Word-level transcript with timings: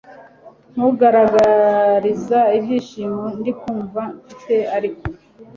nkugaragariza 0.73 2.39
ibyishimo 2.57 3.23
ndikumva 3.39 4.01
mfite 4.29 4.55
ariko 4.77 5.03